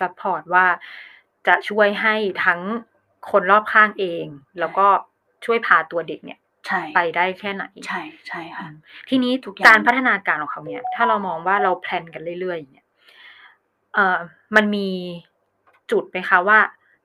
[0.00, 0.66] support ว่า
[1.46, 2.60] จะช่วยให้ทั้ง
[3.30, 4.24] คนรอบข้างเอง
[4.58, 4.86] แล้วก็
[5.44, 6.40] ช่วยพาตัวเด็กเนี่ย
[6.94, 8.66] ไปได้แค่ไหน ใช่ใช่ค่ะ
[9.08, 9.32] ทีนี้
[9.68, 12.86] การพัฒนาการของเขาเนี่ย ถ้าเรามองว่าเรา plan กันเรื่อยๆเนี่ย
[13.94, 14.18] เอ่อ
[14.56, 14.88] มันมี
[15.90, 16.58] จุดไหมคะว่า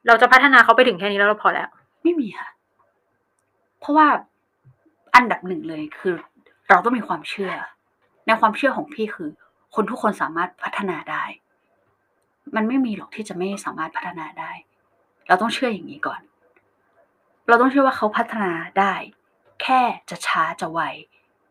[0.06, 1.68] เราจะพัฒนาเขาไปถึงแค่นี้แล้วเราพอแล้ว
[2.02, 2.48] ไม่มีค่ะ
[3.80, 4.06] เพราะว่า
[5.16, 6.14] อันดับหนึ่งเลยคือ
[6.68, 7.52] เราต้องมีความเชื่อ
[8.26, 9.30] ในความเชื่อของพี่คือ
[9.74, 11.24] คนทุกคนสามารถพัฒนาได้
[12.56, 14.52] มันไม่มีหรอกที่จะไม่สามารถพัฒนาได้
[15.28, 16.20] เราต้องเชื่ออย่างนี้ก่อน
[17.48, 18.94] เราต้องเชื่อว่าเขาพัฒนาได้
[19.62, 20.80] แค่จะช้าจะไว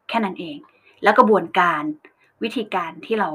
[0.10, 0.58] แค่นั้นเอง
[1.04, 1.84] แล้วกระบวนการ
[2.44, 3.30] วิธีการที่เรา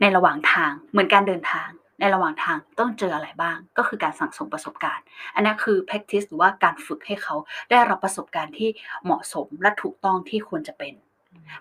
[0.00, 1.68] ในระหว่างทางเหมือนการเดินทาง
[2.00, 5.04] ในระหว่างทางต้องเจออะไรบ้าง ก็คือการสั่งสมประสบการณ์
[5.34, 7.34] อันนี้คือ practice หรือว่าการฝึกให้เขา
[7.70, 8.68] ได้รับประสบการณ์ที่
[9.04, 10.94] เหมาะสมและถูกต้องที่ควรจะเป็น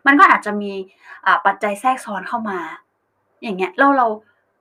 [0.06, 0.72] มันก็อาจจะมี
[1.46, 2.60] ปัจจัยแทรกซ้อนเข้ามา
[3.44, 4.08] อย่างเงี้ยเราเรา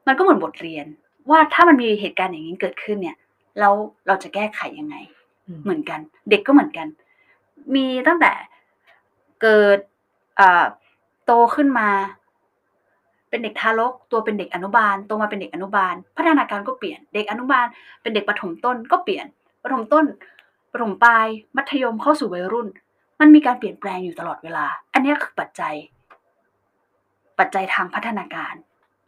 [0.06, 0.86] มันก็เหมือนบทเรียน
[1.30, 3.16] ว่าถ้ามันมีเหตุการณ์อย่างนี้เกิดขึ้นเนี่ย
[3.58, 3.74] แล้ว
[4.06, 4.96] เราจะแก้ไขยังไง
[5.64, 6.00] เหมือนกัน
[6.30, 6.86] เด็กก็เหมือนกัน
[7.74, 8.32] มีตั้งแต่
[9.42, 9.78] เกิด
[11.24, 11.88] โตขึ้นมา
[13.30, 17.66] เป็นเด็กทารกตัวเป็นเด็กอนุบาลโตมาเป็นเด็กอนุบาล พัฒนาการก็เปลี่ยน เด็กอนุบาล
[18.02, 19.26] เป็นเด็กประถมต้นก็เปลี่ยน
[19.62, 20.06] ประถมต้น
[20.72, 21.26] ประถมปลาย
[21.56, 22.68] มัธยมเข้าสู่วัยรุ่น
[23.20, 25.74] มันมีการเปลี่ยนแปลงอยู่ตลอดเวลา อันนี้คือปัจจัย
[27.38, 28.54] ปัจจัยทางพัฒนาการ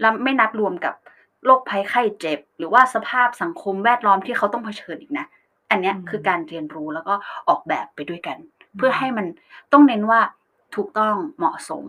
[0.01, 0.95] แล้วไม่นับรวมกับ
[1.45, 5.27] โรคภัยไข้เจ็บ หรือว่าสภาพสังคมแวดล้อมที่เขาต้องเผชิญอีกนะ
[5.71, 7.15] อันนี้คือการเรียนรู้แล้วก็
[7.49, 8.39] ออกแบบไปด้วยกัน
[8.77, 9.27] เพื่อให้มัน
[9.73, 10.21] ต้องเน้นว่า
[10.75, 11.85] ถูกต้องเหมาะสม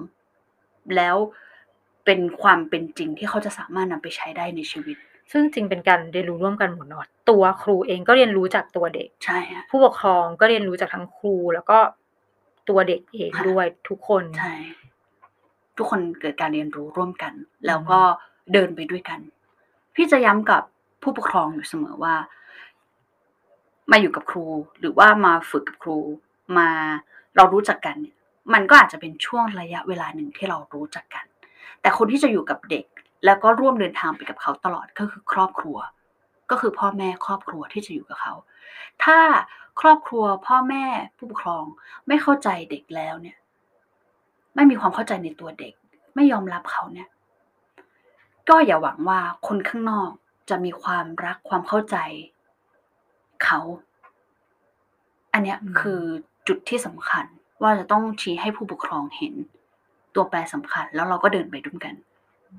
[0.95, 1.15] แล้ว
[2.05, 4.97] เป็นความเป็นจริงที่เขาจะสามารถนำไปใช้ได้ในชีวิต
[5.31, 9.39] ซึ่งจริงเป็นการเรียนรู้ร่วมกันหมดเนาะตัวครูเองก็เรียนรู้จากตัวเด็กใช่
[9.69, 11.79] ผู้ปกครองก็เรียนรู้จากทั้งครูแล้วก็
[12.69, 14.55] ตัวเด็กเองด้วยทุกคนใช่
[15.77, 17.33] ทุกคนเกิดการเรียนรู้ร่วมกัน
[17.67, 17.99] แล้วก็
[18.53, 19.19] เดินไปด้วยกัน
[19.95, 20.63] พี่จะย้ำกับ
[21.01, 22.15] ผู้ปกครองอยู่เสมอว่า
[23.91, 24.45] มาอยู่กับครู
[24.79, 25.97] หรือว่ามาฝึกกับครู
[26.57, 26.69] มา
[27.35, 28.15] เรารู้จักกันเนี่ย
[28.53, 31.25] มันก็อาจจะเป็นช่วงระยะเวลาหนึ่งที่เรารู้จักกัน
[31.81, 32.85] แต่คนที่จะอยู่กับเด็ก
[33.25, 35.77] แล้วก็ร่วมเดินทางไปกับเขาตลอดก็คือครอบครัว
[36.49, 38.33] ก็คือพ่อแม่ครอบครัวที่จะอยู่กับเขา
[39.03, 39.19] ถ้า
[39.81, 40.85] ครอบครัวพ่อแม่
[41.17, 41.63] ผู้ปกครอง
[42.07, 43.37] ไม่เข้าใจเด็กแล้วเนี่ย
[44.55, 45.73] ไม่มีความเข้าใจในตัวเด็ก
[46.15, 47.07] ไม่ยอมรับเขาเนี่ย
[48.49, 50.11] ก็อย่าหวังว่าคนข้างนอก
[50.49, 51.97] จะมีความรักความเข้าใจ
[53.45, 53.59] เขา
[55.33, 56.01] อันเนี้ยคือ
[56.47, 57.25] จุดที่สำคัญ
[57.61, 59.33] ว่าจะต้องชี้ให้ผู้ปกครองเห็น
[60.15, 61.95] ตัวแปรสำคัญ แล้วเราก็เดินไปด้วยกัน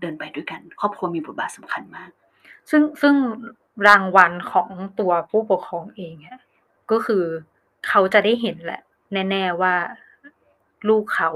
[0.00, 2.10] เดินไปด้วยกัน ครอบครัวมีบทบาทสำคัญมาก
[2.70, 3.14] ซึ่งซึ่ง
[3.88, 4.68] รางวัลของ
[5.00, 6.40] ตัวผู้ปกครองเองอะ
[6.90, 7.24] ก็คือ
[7.88, 8.80] เขาจะได้เห็นแหละ
[9.30, 9.74] แน่ๆว่า
[10.88, 11.30] ลูกเขา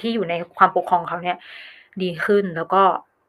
[0.00, 1.38] ที่อยู่ในความปกครองเขาเนี่ย
[2.02, 2.82] ดีขึ้นแล้วก็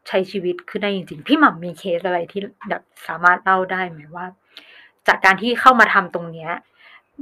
[0.07, 4.25] ใช้ชีวิตขึ้นได้จริงๆ พี่หม่ำมีเคสอะไรที่แบบสามารถเล่าได้ไหมว่า
[5.07, 6.51] จากการที่เข้ามาทำตรงเนี้ย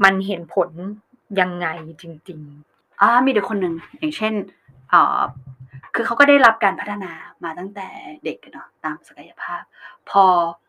[0.03, 0.69] มันเห็นผล
[1.39, 1.67] ยังไง
[2.01, 2.39] จริง
[2.71, 4.33] ๆอ่ามีเด็กคนหนึ่งอย่างเช่น
[4.89, 5.19] เอ่อ
[5.95, 7.11] คือเขาก็ได้รับการพัฒนา
[7.43, 7.87] มาตั้งแต่
[8.23, 9.61] เด็กเนาะตามศักยภาพ
[10.09, 10.23] พอ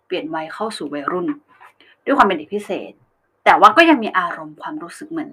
[0.06, 1.26] เปลี่ยนวัยเข้าสู่วัยรุ่น
[2.04, 2.92] ด้วยความเป็นเด็กพิเศษ
[3.44, 5.30] แต่ว่าก็ยังมีอารมณ์ความรู้สึกเหมือน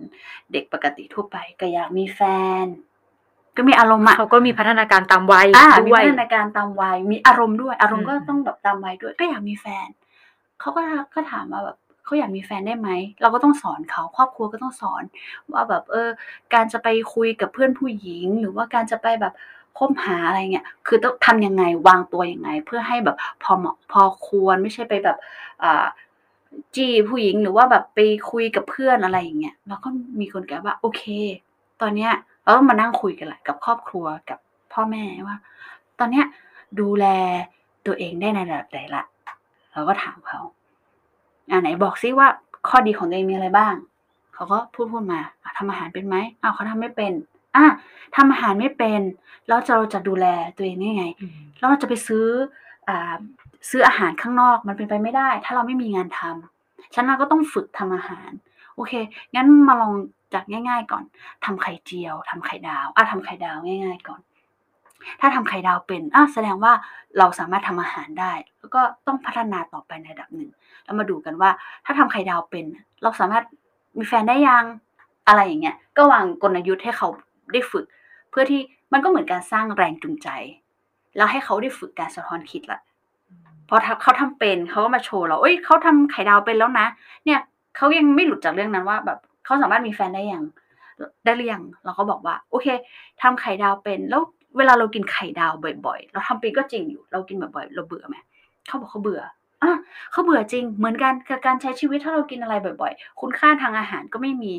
[0.51, 2.21] เด็กปกติทั่วไปก็อยากมีแฟ
[2.63, 2.65] น
[3.57, 5.47] ก็มีอารมณ์อะเขาก็มีพัฒนาการตามวัย
[5.81, 9.87] ด้วยมีพัฒนาการตามวัยมีอารมณ์ด้วย อารมณ์ก็ต้องแบบตามวัยด้วย ก็อยากมีแฟน
[10.59, 10.81] เขาก็
[11.13, 12.89] ก็ถามมาแบบเขาอยากมีแฟนได้ไหม
[13.21, 15.03] เราก็ต้องสอนเขาครอบครัวก็ต้องสอน
[15.53, 16.09] ว่าแบบเออ
[16.53, 19.33] การจะไปคุยกับเพื่อนผู้หญิง หรือว่าการจะไปแบบ
[19.77, 25.17] คบหาอะไรเงี้ย คือต้องทำยังไงวางตัวยังไง เพื่อให้แบบพอเหมาะพอควรไม่ใช่ไปแบบ
[25.63, 25.85] อ่า
[26.75, 27.99] จีผู้หญิงหรือว่าแบบไป
[28.31, 29.87] คุยกับเพื่อนอะไรอย่างเงี้ยแล้วก็
[30.19, 31.03] มีคนแกว่า โอเค
[31.81, 32.11] ตอนเนี้ย
[32.43, 34.39] เราต้องมานั่งคุยกันแหละกับครอบครัวกับ
[34.73, 35.37] พ่อแม่ว่า
[35.99, 36.25] ตอนเนี้ย
[36.79, 37.05] ดูแล
[37.85, 39.03] ตัวเองได้ในระดับใดละ
[39.79, 40.41] เราก็ถามเขา
[41.49, 42.27] อ่าไหนบอกซิว่า
[42.69, 43.73] ข้อดีของตัวเองมีอะไรบ้าง
[44.33, 45.21] เขาก็พูดพูดมา
[45.57, 47.11] ทำอาหารเป็นไหมอ้าวเขาทำไม่เป็น
[47.55, 47.65] อะ
[48.15, 49.01] ทำอาหารไม่เป็น
[49.47, 51.05] แล้วเราจะดูแลตัวเองได้ไง
[51.57, 52.25] แล้วเราจะไปซื้อ
[52.87, 53.17] อ่า
[53.69, 58.29] ซื้ออาหารข้างนอกมันเป็นไปไม่ได้ ถ้าเราไม่มีงานทำฉันเราก็ต้องฝึกทำอาหาร
[58.75, 58.93] โอเค
[59.35, 59.93] งั้นมาลอง
[60.33, 61.03] จากง่าย ๆ ก่อน
[61.45, 64.21] ทำไข่เจียวทำไข่ดาวอะทำไข่ดาวง่าย ๆ ก่อน
[65.21, 66.73] ถ้าทำไข่ดาวเป็นอะแสดงว่า
[67.17, 70.49] เราสามารถทำอาหารได้ แล้วก็ต้องพัฒนาต่อไปในระดับหนึ่ง
[70.83, 71.49] แล้วมาดูกันว่า
[71.85, 72.65] ถ้าทำไข่ดาวเป็น
[73.03, 73.43] เราสามารถ
[73.97, 74.65] มีแฟนได้ยัง
[75.27, 77.07] อะไรอย่างเงี้ย ก็วางกลยุทธ์ให้เขา
[77.53, 77.85] ได้ฝึก
[78.29, 78.61] เพื่อที่
[78.93, 80.29] มันก็เหมือนการสร้างแรงจูงใจ
[81.17, 82.79] แล้วให้เขาได้ฝึกการสะท้อนคิดละ
[83.69, 86.87] พอเขาทำเป็นเขาก็มาโชว์เราเอ้ยเขาทำไข่ดาวเป็นแล้วนะ
[87.25, 87.39] เนี่ย
[87.77, 90.43] เขายังไม่หลุดจากเรื่องนั้นว่าแบบเขาสามารถมีแฟนได้ยัง
[91.25, 92.67] ได้หรือยังเราก็บอกว่า โอเค
[93.21, 94.21] ทำไข่ดาวเป็นแล้ว
[94.57, 95.53] เวลาเรากินไข่ดาว
[95.85, 98.15] บ่อยๆ เราทำเป็นก็จริงอยู่ เรากินบ่อยๆ เราเบื่อไหม
[98.67, 99.21] เขาบอกเขาเบื่อ
[99.63, 99.77] อะ
[100.11, 104.53] เขาเบื่อจริง เหมือนกันกับการใช้ชีวิตถ้าเรากินอะไรบ่อย ๆ คุณค่าทางอาหารก็ไม่มี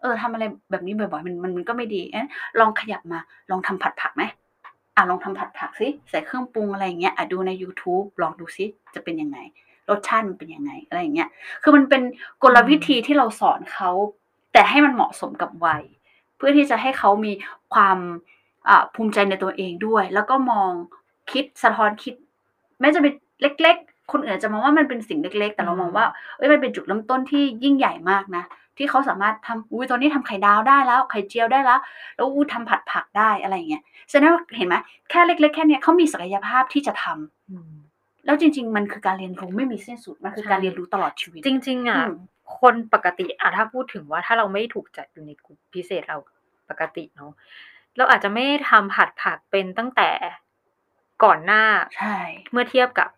[0.00, 2.28] เออทำอะไรแบบนี้บ่อยๆ มันมันก็ไม่ดีเอ๊ะ
[2.60, 3.18] ลองขยับมา
[3.50, 4.22] ลองทำผัดผักไหม
[4.96, 9.38] อะลองทำผัดผักสิใส่เครื่องปรุงอะไรอย่างเงี้ยอะดูใน YouTube ลองดูซิจะเป็นยังไง
[9.90, 11.28] รสชาติมันเป็นยังไงอะไรอย่างเงี้ย
[11.62, 12.02] คือมันเป็น
[12.42, 13.90] กลวิธีที่เราสอนเขา
[14.52, 15.82] แต่ให้มันเหมาะสมกับวัย
[16.36, 17.32] เพื่อที่จะให้เขามี
[17.74, 17.98] ความ
[18.94, 20.70] ภูมิใจในตัวเองด้วย แล้วก็มอง
[21.32, 22.14] คิดสะท้อนคิด
[22.80, 26.04] แม้จะเป็นเล็ก ๆ คนอื่นจะมองว่ามันเป็นสิ่งเล็ก ๆ แต่เรามองว่า
[26.36, 28.44] เอ้ยมันเป็นจุดเริ่มต้นที่ยิ่งใหญ่มากนะ
[28.76, 31.80] ที่เขาสามารถทำอุ้ยตอนนี้ทำไข่ดาวได้แล้วไข่เจียวได้แล้ว
[32.16, 34.74] แล้วอู้ทำผัดผักได้อะไรอย่างเงี้ยแสดงว่าเห็นไหม
[35.10, 42.02] แค่เล็ก ๆ แค่เนี้ยเขามีศักยภาพที่จะทำแล้วจริง ๆ มันคือการเรียนรู้ไม่มีสิ้นสุดมันคือการเรียนรู้ตลอดชีวิต จริง ๆอะ
[42.60, 46.18] คนปกติอะถ้าพูดถึงว่าถ้าเราไม่ถูกจัดอยู่ในกลุ่มพิเศษเรา
[46.70, 47.32] ปกติเนาะ
[47.96, 50.10] เราอาจจะไม่ทำผัดผักเป็นตั้งแต่
[51.24, 51.62] ก่อนหน้า
[51.96, 52.16] ใช่
[52.52, 53.08] เมื่อเทียบกับ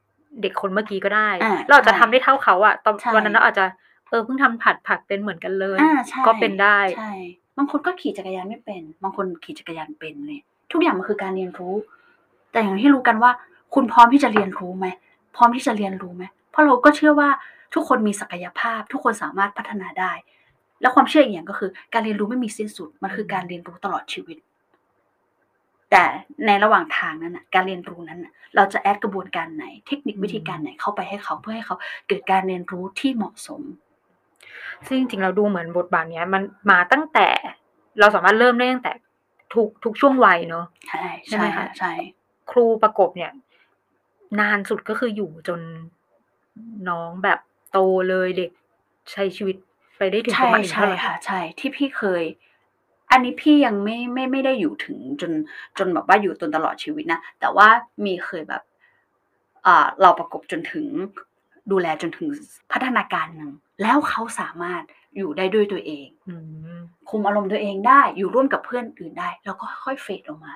[0.42, 3.64] เด็กคนเมื่อกี้ก็ได้ อ่าเราอาจจะทำได้เท่าเขาอะตอนใช่ วันนั้นเราอาจจะ
[4.08, 7.12] เออเพิ่งทำผัดผักเป็นเหมือนกันเลย อ่าใช่ก็เป็นได้ ใช่
[7.56, 10.40] บางคนก็ขี่จักรยานไม่เป็น บางคนขี่จักรยานเป็นเลย
[10.72, 11.74] ทุกอย่างมันคือการเรียนรู้
[12.52, 13.30] แต่อย่างที่รู้กันว่า
[13.74, 14.86] คุณพร้อมที่จะเรียนรู้ไหม
[15.36, 17.28] พร้อมที่จะเรียนรู้ไหมเพราะเราก็เชื่อว่า
[17.74, 20.12] ทุกคนมีศักยภาพ ทุกคนสามารถพัฒนาได้
[20.80, 24.36] แล้วความเชื่ออีกอย่างก็คือ การเรียนรู้ไม่มีสิ้นสุดมันคือการเรียนรู้ตลอดชีวิต
[25.90, 26.04] แต่
[26.46, 31.76] ในระหว่างทางนั้นนะการเรียนรู้นั้นนะเราจะแอดกระบวนการไหน เทคนิควิธีการไหนเข้าไปให้เขาเพื่อให้เขา
[32.08, 33.62] เกิดการเรียนรู้ที่เหมาะสม
[34.86, 37.28] ซึ่งจริงๆเราดูเหมือนบทบาทเนี้ยมันมาตั้งแต่
[38.00, 38.92] เราสามารถเริ่มได้ตั้งแต่
[39.54, 41.92] ทุกทุกช่วงวัยเนาะใช่ใช่ไหมใช่คะใช่
[42.50, 43.32] ครูประกบเนี่ย
[44.40, 45.60] นานสุดก็คืออยู่จน
[46.88, 47.40] น้องแบบ
[47.72, 48.50] โตเลยเด็ก
[49.12, 49.56] ใช้ชีวิต
[49.98, 52.22] ไปได้ถึงปใช่ระมาณใช่เท่าไหร่ค่ะ ใช่ที่พี่เคย
[53.10, 55.32] อันนี้พี่ยังไม่ไม่ไม่ได้อยู่ถึงจน
[55.78, 57.68] จนแบบว่าอยู่จนตลอดชีวิตนะ แต่ว่า
[58.04, 58.62] มีเคยแบบ
[59.66, 60.86] อ่าเราประกบจนถึง
[61.70, 62.28] ดูแลจนถึง
[62.72, 63.50] พัฒนาการหนึ่ง
[63.82, 64.82] แล้วเขาสามารถ
[65.16, 66.34] อยู่ได้ด้วยตัวเองอื
[66.76, 70.52] มคุมอารมณ์ตัวเองได้อยู่ร่วมกับเพื่อนอื่นได้ แล้วก็ค่อยๆเฟดออกมา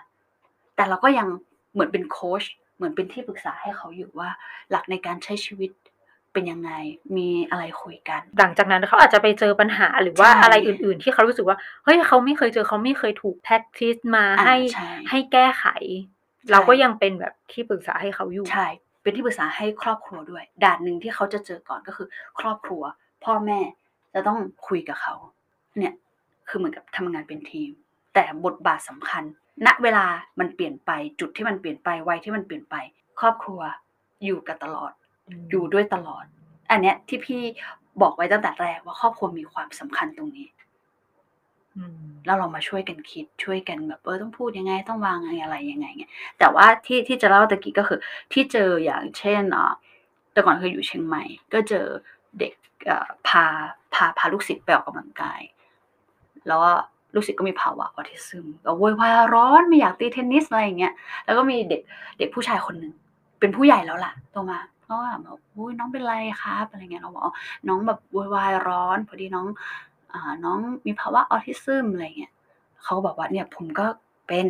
[0.77, 1.29] แต่เราก็ยัง
[1.73, 2.43] เหมือนเป็นโค้ช
[2.77, 4.29] เหมือนเป็นที่ปรึกษาให้เขาอยู่ว่า
[4.71, 5.71] หลักในการใช้ชีวิต
[6.33, 6.73] เป็นยังไง
[7.17, 15.67] มีอะไรคุยกัน หลังจากนั้นเขาอาจจะไปเจอปัญหาหรือว่าใช่อะไรอื่น ๆ ที่เขารู้สึกว่า เฮ้ยเขาไม่เคยเจอเขาไม่เคยถูกแพ็กทิสมาอ่าให้ใช่ให้แก้ไข
[16.51, 18.69] เราก็ยังเป็นแบบที่ปรึกษาให้เขาอยู่ใช่
[19.03, 22.09] เป็นที่ปรึกษาให้ครอบครัวด้วย ด่านหนึ่งที่เขาจะเจอก่อนก็คือ
[22.41, 22.83] ครอบครัว
[23.25, 23.61] พ่อแม่
[24.15, 25.15] จะต้องคุยกับเขา
[25.79, 25.95] เนี่ย
[26.49, 27.71] คือเหมือนกับทำงานเป็นทีม
[28.15, 29.25] แต่บทบาทสำคัญ
[29.67, 30.07] ณเวลา
[30.41, 30.91] มันเปลี่ยนไป
[31.21, 32.77] จุดที่มันเปลี่ยนไปวัยที่มันเปลี่ยนไป
[33.21, 33.61] ครอบครัว
[34.25, 34.93] อยู่กันตลอด
[35.51, 36.25] อยู่ด้วยตลอด
[36.71, 37.43] อันเนี้ยที่พี่
[38.03, 40.49] บอกไว้ตั้งแต่แรกว่าครอบครัวมีความสำคัญตรงนี้
[41.77, 47.99] อืมแล้วเรามาช่วยกันคิดช่วยกันแบบเออต้องพูดยังไงต้องวางอะไรยังไงเงี้ยแต่ว่าที่ที่จะเล่าตะกี้ก็คือ
[48.33, 49.73] ที่เจออย่างเช่นอ่า
[50.33, 51.87] แต่ก่อนเคยอยู่เชียงใหม่ ก็เจอ
[52.39, 52.53] เด็ก
[52.87, 53.45] เอ่อพา
[53.95, 55.41] พาพาลูกศิษย์ไปออกกำลังกาย
[56.49, 56.73] แล้วก็
[57.15, 60.93] ลูกศิษย์ก็มีภาวะออทิซึมก็โวยวายร้อนไม่อยากตีเทนนิสอะไรอย่างเงี้ย
[61.25, 61.81] แล้วก็มีเด็ก
[62.19, 62.93] เด็กผู้ชายคนหนึ่ง
[63.41, 67.25] เป็นผู้ใหญ่แล้วล่ะโตมา เขาก็แบบอุ้ยน้องเป็นไรครับอะไรเงี้ยเราบอก
[67.69, 69.47] น้องแบบโวยวายร้อน พอดีน้อง
[70.13, 72.33] อ่าน้องมีภาวะออทิซึมอะไรเงี้ย
[72.83, 73.87] เขาก็บอกว่าเนี่ยผมก็
[74.27, 74.47] เป็น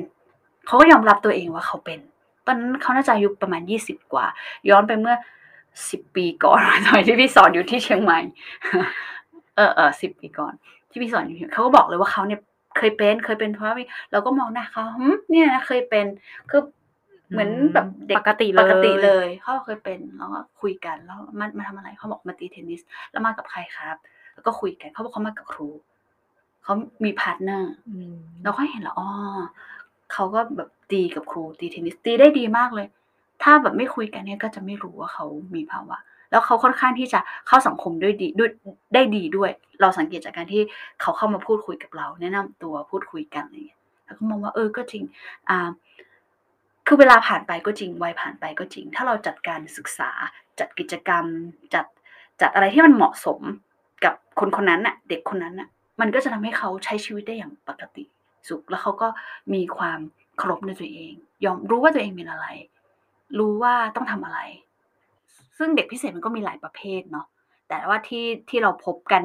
[0.66, 1.98] เขาก็ยอมรับตัวเองว่าเขาเป็น
[2.46, 4.26] ตอนนั้นเขาน่าจะอายุประมาณยี่สิบกว่า
[4.70, 5.16] ย้อนไปเมื่อ
[5.90, 8.20] สิบปีก่อนสมัยที่พี่สอนอยู่ที่เชียงใหม่
[9.56, 10.52] เออเออสิบปีก่อน
[10.90, 12.40] ที่พี่สอนอยู่เขาก็บอกเลยว่าเขาเนี่ย
[12.78, 13.76] เคยเป็นเคยเป็นเพราะว่า
[14.12, 16.06] เราก็มองหน้าเขาหึเนี่ยนะเคยเป็น
[16.50, 16.62] คือ
[17.32, 22.80] เหมือนแบบเด็กปกติเลยปกติเลยเขาเคยเป็นแล้วก็คุยกันแล้วมามาทำอะไรเขาบอกมาตีเทนนิส
[23.12, 23.96] แล้วมากับใครครับ
[24.34, 25.68] แล้วก็คุยกันเขาบอกเขามากับครู
[26.62, 29.08] เขามี partner อืมเราก็เห็นแล้วอ๋อ
[30.12, 32.86] เขาก็แบบตีกับครูตีเทนนิสตีได้ดีมากเลย
[33.42, 35.98] ถ้าแบบไม่คุยกันเนี่ยก็จะไม่รู้ว่าเขามีภาวะ
[36.30, 38.50] แล้วเขาค่อนข้างที่จะเข้าสังคมด้วยดีด้วย
[38.94, 40.62] ได้ดีด้วย เราสังเกตจากการที่
[41.00, 45.04] เขาเข้ามาพูดคุยกับเรา แนะนำตัวพูดคุยกันอะไรเงี้ยแล้วก็มองว่าเออก็จริง
[45.48, 45.68] อ่า
[46.86, 50.10] คือเวลาผ่านไปก็จริงวัยผ่านไปก็จริง ถ้าเราจัดการศึกษา
[50.58, 51.24] จัดกิจกรรม
[51.74, 51.86] จัด
[52.40, 53.40] จัดอะไรที่มันเหมาะสม
[54.04, 55.68] กับคนคนนั้นน่ะ เด็กคนนั้นน่ะ
[56.00, 58.04] มันก็จะทำให้เขาใช้ชีวิตได้อย่างปกติ
[58.48, 59.08] สุข แล้วเขาก็
[59.54, 60.00] มีความ
[60.38, 61.14] เคารพในตัวเอง
[61.44, 62.46] ยอมรู้ว่าตัวเองเป็นอะไร
[63.38, 64.38] รู้ว่าต้องทำอะไร
[65.58, 67.26] ซึ่งเด็กพิเศษมันก็มีหลายประเภทเนาะ
[67.68, 69.22] แต่ว่าที่ที่เราพบกัน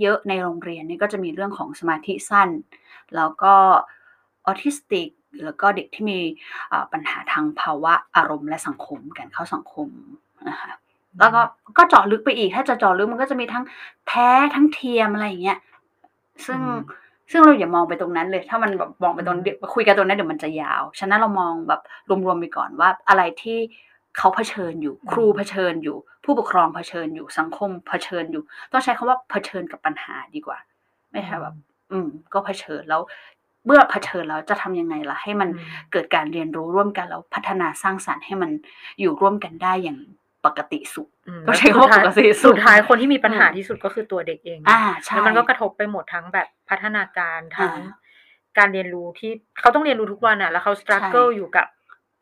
[0.00, 2.48] เยอะๆในโรงเรียนนี่ก็จะมีเรื่องของสมาธิสั้น
[3.16, 3.54] แล้วก็
[4.46, 5.08] ออทิสติก
[5.44, 6.18] แล้วก็เด็กที่มี
[6.92, 9.88] ปัญหาทางภาวะอารมณ์และสังคมการเข้าสังคม
[10.48, 10.70] นะคะ
[11.18, 11.40] แล้วก็
[11.78, 13.64] ก็เจาะลึกไปอีก ถ้าจะเจาะลึกมันก็จะมีทั้ง
[14.08, 15.58] แท้ทั้งเทียมอะไรอย่างเงี้ย
[16.46, 16.60] ซึ่ง
[17.30, 19.38] ซึ่งเราอย่ามองไปตรงนั้นเลย ถ้ามันแบบมองไปตรง
[19.74, 23.58] คุยกันตรงนั้นเดี๋ยวมันจะยาว ฉะนั้นเรามองแบบรวมๆไปก่อนว่าอะไรที่
[24.18, 30.58] เขาเผชิญอยู่ ครูเผชิญอยู่ ผู้ปกครองเผชิญอยู่สังคมเผชิญอยู่ ต้องใช้คำว่าเผชิญกับปัญหาดีกว่า
[31.12, 31.54] ไม่ใช่แบบ
[31.92, 33.00] อืม ก็เผชิญแล้ว
[33.68, 35.48] เมื่อเผชิญแล้วจะทำยังไงล่ะให้มัน
[35.92, 38.50] เกิดการเรียนรู้ร่วมกันแล้วพัฒนาสร้างสารรค์ให้มัน
[39.00, 39.98] อยู่ร่วมกันได้อย่าง
[40.46, 41.08] ปกติสุข
[41.48, 47.74] ก็ใช้คำว่าปกติสุดท้ายคนที่มีปัญหาที่สุดก็คือตัวเด็กเองอ่าใช่แล้วมันก็กระทบไปหมดทั้งแบบพัฒนาการทั้ง
[48.58, 51.66] การเรียนรู้ที่เขาต้องเรียนรู้ทุกวันอะแล้วเขาสครัลเกิลอยู่กับ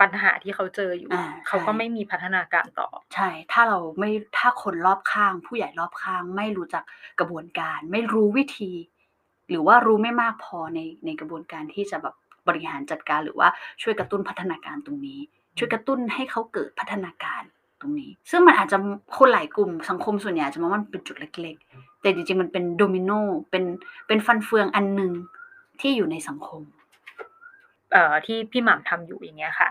[0.01, 1.11] ปัญหาที่เขาเจออยู่
[1.47, 6.85] เขาก็ไม่มีพัฒนาการต่อ ใช่ ถ้าเราไม่ถ้าคนรอบข้าง ผู้ใหญ่รอบข้าง ไม่รู้จัก
[7.19, 8.73] กระบวนการ ไม่รู้วิธี
[9.51, 12.15] หรือว่ารู้ไม่มากพอในในกระบวนการที่จะแบบ
[12.49, 13.49] บริหารจัดการหรือว่า
[13.83, 15.21] ช่วยกระตุ้นพัฒนาการตรงนี้
[15.59, 17.43] ช่วยกระตุ้นให้เขาเกิดพัฒนาการ
[17.81, 18.79] ตรงนี้ ซึ่งมันอาจจะ
[19.19, 23.11] คนหลายกลุ่มสังคมส่วนใหญ่จะมองว่ามันเป็นจุดเล็ก ๆ แต่จริงๆมันเป็นโดมิโน
[23.51, 23.65] เป็น
[24.07, 25.13] เป็นฟันเฟืองอันหนึ่ง
[25.81, 26.63] ที่อยู่ในสังคม
[27.93, 29.69] เอ่อที่พี่หม่ำทำอยู่อย่างเงี้ยค่ะ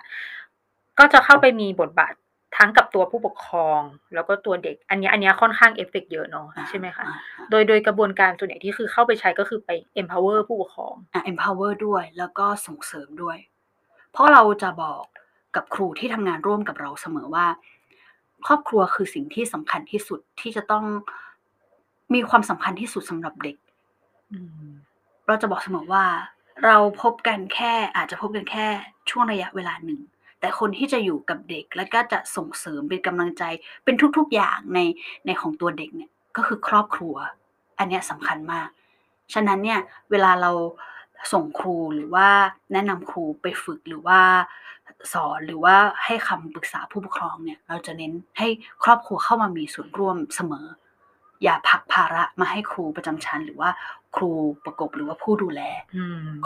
[0.99, 2.13] ก็จะเข้าไปมีบทบาท
[2.57, 3.81] ทั้งกับตัวผู้ปกครอง
[4.13, 7.05] แล้วก็ตัวเด็ก อันนี้อันนี้ค่อนข้างเอฟเฟกเยอะเนาะใช่ไหมคะ
[7.49, 9.69] โดยโดยกระบวนการส่วนใหญ่ที่คือเข้าไปใช้ก็คือไป
[10.01, 13.37] empower ผู้ปกครองอะ empower ด้วยแล้วก็ส่งเสริมด้วย
[14.11, 15.03] เพราะเราจะบอก
[15.55, 17.45] กับครูที่ทำงานร่วมกับเราเสมอว่า
[18.47, 20.85] ครอบครัวคือสิ่งที่สำคัญที่สุดที่จะต้อง
[22.13, 23.57] มีความสำคัญที่สุดสำหรับเด็ก
[25.27, 26.05] เราจะบอกเสมอว่า
[26.65, 28.67] เราพบกันแค่อาจจะพบกันแค่
[29.09, 29.99] ช่วงระยะเวลาหนึ่ง
[30.45, 33.43] แต่คนที่จะอยู่กับเด็กและก็จะส่งเสริมเป็นกำลังใจ
[33.83, 34.79] เป็นทุกๆอย่างใน
[35.25, 37.15] ในของตัวเด็กเนี่ยก็คือครอบครัว
[37.79, 38.67] อันนี้สำคัญมาก
[39.33, 39.79] ฉะนั้นเนี่ย
[40.11, 40.51] เวลาเรา
[41.33, 42.27] ส่งครูหรือว่า
[42.73, 44.19] แนะนำครูไปฝึกหรือว่า
[45.13, 48.47] สอนหรือว่าให้คำปรึกษาผู้ปกครองเนี่ยเราจะเน้นให้
[48.83, 50.67] ครอบครัวเข้ามามีส่วนร่วมเสมอ
[51.43, 53.69] อย่าผักภาระมาให้ครูประจำชั้น หรือว่า
[54.15, 54.31] ครู
[54.65, 55.61] ประกบหรือว่าผู้ดูแล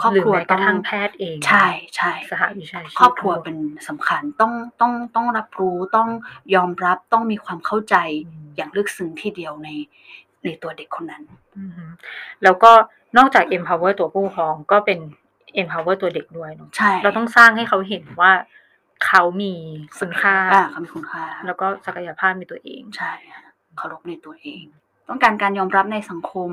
[0.00, 3.56] ครอบครัวต้องทางแพทย์เองใช่ใช่สหวิชาครอบครัวเป็น
[3.88, 6.08] สำคัญต้องต้องต้องรับรู้ต้อง
[6.54, 7.96] ยอมรับต้องมีความเข้าใจ
[8.56, 9.68] อย่างลึกซึ้งทีเดียวใน
[10.44, 11.24] ในตัวเด็กคนนั้น
[12.42, 12.72] แล้วก็
[13.16, 14.98] นอกจาก empower ตัวผู้ปกครองก็เป็น
[15.60, 18.32] empower ตัวเด็กด้วยเนาะใช่เราต้องสร้างให้เขาเห็นว่า
[19.06, 19.54] เขามี
[19.98, 20.36] คุณค่า
[20.70, 23.12] เขามีคุณค่า แล้วก็ศักยภาพในตัวเองใช่
[23.76, 24.62] เคารพในตัวเอง
[25.08, 26.50] ต้องการการยอมรับในสังคม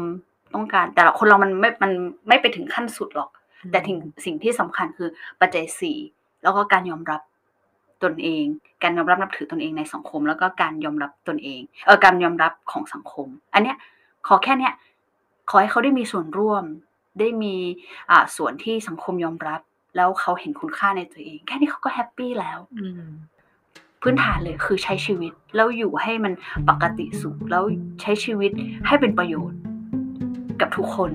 [0.53, 1.91] ต้องการแต่ละคนเรามันไม่ มัน
[2.27, 3.29] ไม่ไปถึงขั้นสุดหรอก
[3.71, 5.09] แต่ถึงสิ่งที่สำคัญคือ
[5.41, 5.97] ปัจจัยสี่
[6.43, 7.21] แล้วก็การยอมรับ
[8.03, 8.43] ตนเอง
[8.83, 13.77] การยอมรับนับถือตนเองในสังคม แล้วก็การยอมรับตนเอง เออการยอมรับของสังคม อันเนี้ย
[14.27, 14.73] ขอแค่เนี้ย
[15.49, 16.63] ขอให้เขาได้มีส่วนร่วม
[17.19, 17.55] ได้มี
[18.11, 19.61] อ่าส่วนที่สังคมยอมรับ
[19.95, 22.59] แล้วเขาเห็นคุณค่าในตัวเอง แค่นี้เขาก็แฮปปี้แล้ว
[24.01, 26.33] พื้นฐานเลยคือใช้ชีวิต แล้วอยู่ให้มัน
[26.69, 27.63] ปกติสุข แล้ว
[28.01, 28.51] ใช้ชีวิต
[28.87, 29.59] ให้เป็นประโยชน์
[30.61, 31.11] กับทุกคน